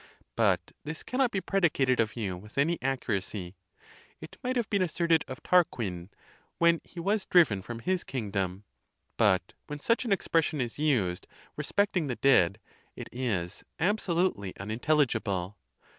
[0.35, 3.55] But this cannot be predicated of you with any accuracy:
[4.19, 6.09] it might have been asserted of Tarquin,
[6.57, 8.63] when he was driven from his kingdom.
[9.15, 12.59] But when such an expression is used re specting the dead,
[12.95, 15.55] it is absolutely unintelligible.